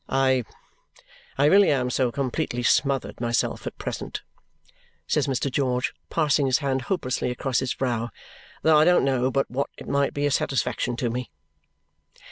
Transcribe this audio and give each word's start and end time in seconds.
I 0.09 0.45
I 1.37 1.45
really 1.45 1.69
am 1.69 1.91
so 1.91 2.11
completely 2.11 2.63
smothered 2.63 3.21
myself 3.21 3.67
at 3.67 3.77
present," 3.77 4.23
says 5.05 5.27
Mr. 5.27 5.51
George, 5.51 5.93
passing 6.09 6.47
his 6.47 6.57
hand 6.57 6.81
hopelessly 6.89 7.29
across 7.29 7.59
his 7.59 7.75
brow, 7.75 8.09
"that 8.63 8.75
I 8.75 8.83
don't 8.83 9.05
know 9.05 9.29
but 9.29 9.51
what 9.51 9.69
it 9.77 9.87
might 9.87 10.15
be 10.15 10.25
a 10.25 10.31
satisfaction 10.31 10.95
to 10.95 11.11
me." 11.11 11.29